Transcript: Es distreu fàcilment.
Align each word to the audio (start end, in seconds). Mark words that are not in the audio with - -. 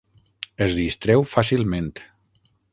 Es 0.67 0.77
distreu 0.79 1.27
fàcilment. 1.35 1.95